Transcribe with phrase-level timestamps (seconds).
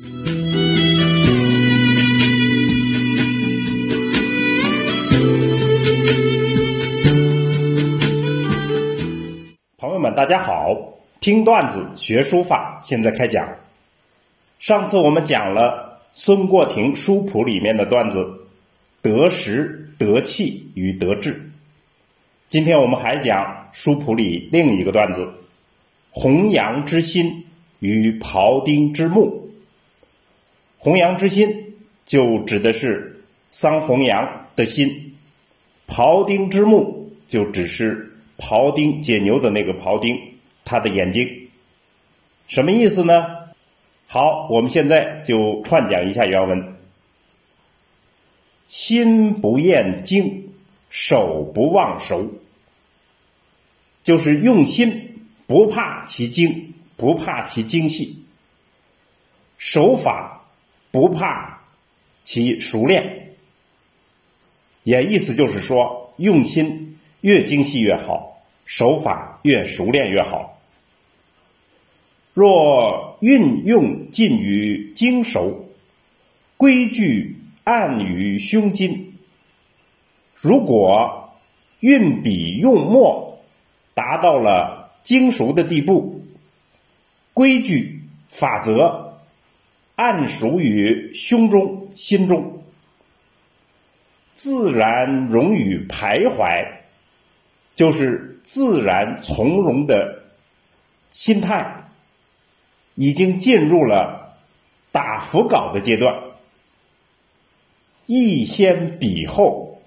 [0.00, 0.06] 朋
[9.92, 10.94] 友们，大家好！
[11.20, 13.56] 听段子学书法，现在开讲。
[14.60, 18.46] 上次我们讲了孙过庭书谱里面的段子
[19.02, 21.50] “得时、得气与得志”，
[22.48, 25.32] 今天我们还讲书谱里另一个段子
[26.12, 27.46] “弘扬之心
[27.80, 29.46] 与庖丁之目”。
[30.78, 31.74] 弘扬之心
[32.06, 35.14] 就指的是桑弘羊的心，
[35.86, 38.06] 庖丁之目就只是。
[38.38, 41.48] 庖丁解牛的那个庖丁，他的眼睛
[42.46, 43.48] 什么意思呢？
[44.06, 46.76] 好，我们现在就串讲一下原文：
[48.68, 50.52] 心不厌精，
[50.88, 52.30] 手不忘熟，
[54.04, 58.22] 就是用心，不怕其精，不怕其精细；
[59.58, 60.37] 手法
[60.90, 61.60] 不怕
[62.24, 63.34] 其熟练。
[64.84, 66.86] 也意思就是说，用心。
[67.20, 70.60] 越精细越好，手法越熟练越好。
[72.32, 75.68] 若运用尽于精熟，
[76.56, 79.14] 规矩暗于胸襟。
[80.40, 81.34] 如果
[81.80, 83.40] 运笔用墨
[83.94, 86.22] 达到了精熟的地步，
[87.34, 89.07] 规矩法则
[89.98, 92.62] 暗熟于胸中心中，
[94.36, 96.68] 自然融于徘徊。
[97.74, 100.22] 就是自然从容的
[101.10, 101.88] 心态，
[102.94, 104.36] 已经进入了
[104.92, 106.22] 打腹稿的阶段。
[108.06, 109.82] 意先笔后，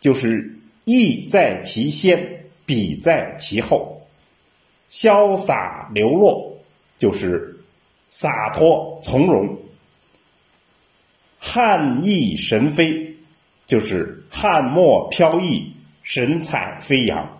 [0.00, 4.06] 就是意在其先，笔在其后。
[4.90, 6.56] 潇洒流落，
[6.96, 7.57] 就是
[8.10, 9.58] 洒脱从容。
[11.38, 13.16] 汉意神飞，
[13.66, 15.72] 就是汉墨飘逸。
[16.02, 17.38] 神采飞扬，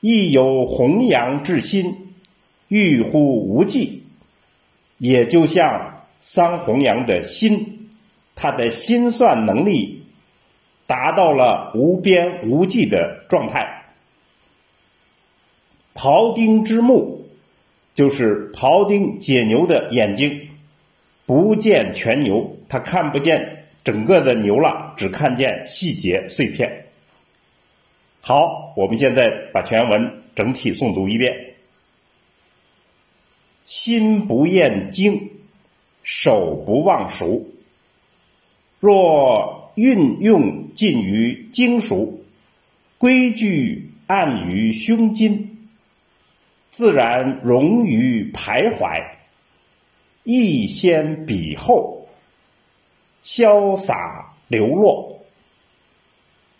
[0.00, 2.14] 亦有弘扬之心，
[2.68, 4.04] 欲乎无际。
[4.96, 7.90] 也就像桑弘羊的心，
[8.34, 10.04] 他的心算能力
[10.86, 13.84] 达到了无边无际的状态。
[15.94, 17.17] 庖丁之目，
[17.98, 20.50] 就是庖丁解牛的眼睛，
[21.26, 26.84] 不见全牛，他看不见整个的牛了，只看见细节碎片。
[28.20, 31.54] 好，我们现在把全文整体诵读一遍。
[33.66, 35.30] 心不厌精，
[36.04, 37.48] 手不忘熟。
[38.78, 42.20] 若运用尽于精熟，
[42.98, 45.47] 规矩暗于胸襟，
[46.78, 49.02] 自然融于徘徊。
[50.22, 52.06] 意先笔后，
[53.24, 55.18] 潇洒流落。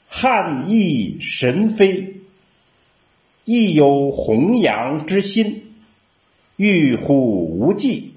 [0.08, 2.16] 汉意神飞，
[3.44, 5.62] 亦有弘扬之心；
[6.56, 8.14] 欲乎无际，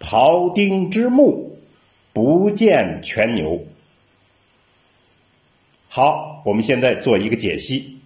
[0.00, 1.58] 庖丁之目，
[2.14, 3.66] 不见全牛。
[5.86, 7.99] 好，我们现在做一个解析。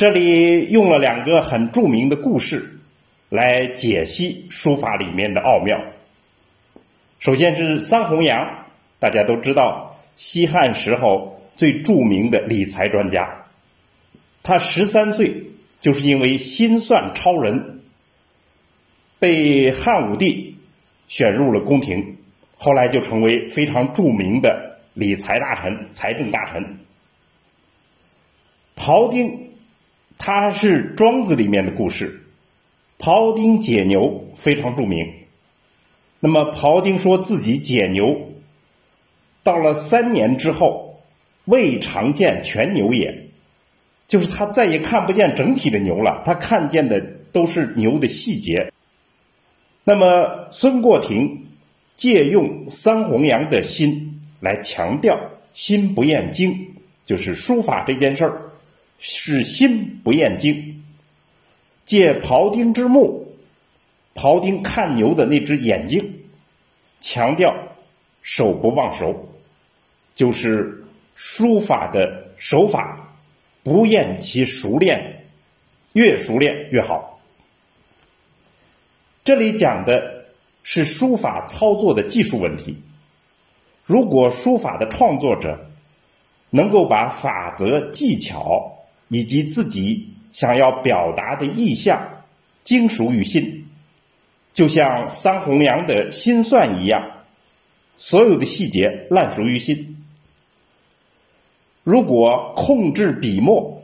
[0.00, 2.80] 这里用了两个很著名的故事
[3.28, 5.82] 来解析书法里面的奥妙。
[7.18, 8.64] 首先是桑弘羊，
[8.98, 11.38] 大家都知道，西汉时候。
[11.56, 13.44] 最著名的理财专家，
[14.42, 15.48] 他十三岁
[15.82, 17.80] 就是因为心算超人，
[19.18, 20.56] 被汉武帝
[21.08, 22.16] 选入了宫廷，
[22.56, 26.78] 后来就成为非常著名的理财大臣、财政大臣。
[28.78, 29.49] 庖丁，
[30.20, 32.20] 他是庄子里面的故事，
[33.00, 35.14] 庖丁解牛非常著名。
[36.20, 38.30] 那么庖丁说自己解牛，
[39.42, 40.88] 到了三年之后。
[41.46, 43.24] 未尝见全牛也，
[44.06, 47.00] 就是他再也看不见整体的牛了，他看见的
[47.32, 48.72] 都是牛的细节。
[49.82, 51.46] 那么孙过庭
[51.96, 55.18] 借用桑弘羊的心来强调
[55.54, 56.74] 心不厌精，
[57.04, 58.42] 就是书法这件事儿
[59.00, 60.84] 是心不厌精。
[61.84, 63.34] 借庖丁之目，
[64.14, 66.20] 庖丁看牛的那只眼睛，
[67.00, 67.56] 强调
[68.22, 69.28] 手不忘熟，
[70.14, 70.76] 就是。
[71.22, 73.12] 书法的手法
[73.62, 75.26] 不厌其熟练，
[75.92, 77.20] 越熟练越好。
[79.22, 80.24] 这里讲的
[80.62, 82.78] 是书法操作的技术问题。
[83.84, 85.70] 如果书法的创作者
[86.48, 88.78] 能够把法则、技巧
[89.10, 92.22] 以及自己想要表达的意象
[92.62, 93.66] 精熟于心，
[94.54, 97.10] 就像桑弘羊的心算一样，
[97.98, 99.96] 所有的细节烂熟于心。
[101.82, 103.82] 如果控制笔墨，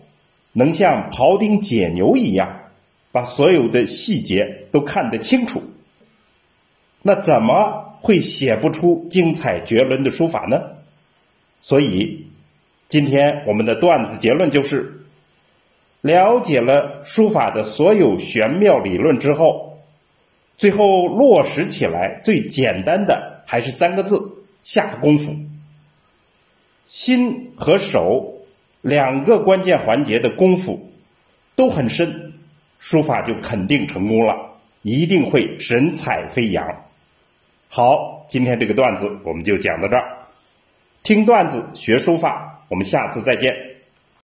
[0.53, 2.61] 能像庖丁解牛一样，
[3.11, 5.63] 把所有的细节都看得清楚，
[7.03, 10.61] 那怎么会写不出精彩绝伦的书法呢？
[11.63, 12.27] 所以，
[12.89, 15.01] 今天我们的段子结论就是：
[16.01, 19.79] 了解了书法的所有玄妙理论之后，
[20.57, 25.35] 最后落实起来最简单的还是三个字：下功夫。
[26.89, 28.35] 心和手
[28.81, 30.91] 两个关键环节的功夫
[31.57, 32.33] 都很深，
[32.79, 34.53] 书法就肯定成功了，
[34.83, 36.85] 一定会神采飞扬。
[37.69, 40.19] 好，今天这个段子我们就讲到这儿。
[41.03, 43.76] 听段子学书法，我们下次再见。